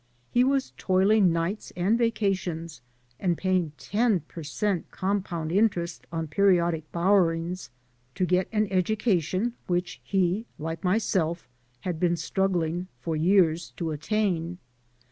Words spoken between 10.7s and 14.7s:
myself, had been struggling for years to attain.